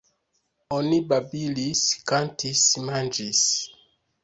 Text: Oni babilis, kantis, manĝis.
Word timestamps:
Oni 0.77 0.97
babilis, 1.11 1.85
kantis, 2.13 2.65
manĝis. 2.91 3.47